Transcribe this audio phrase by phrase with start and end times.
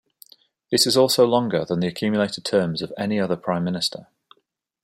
[0.71, 4.07] This is also longer than the accumulated terms of any other Prime Minister.